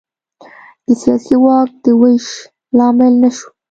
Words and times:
د 0.85 0.87
سیاسي 1.01 1.35
واک 1.43 1.69
د 1.83 1.85
وېش 1.99 2.25
لامل 2.77 3.13
نه 3.23 3.29
شو. 3.35 3.47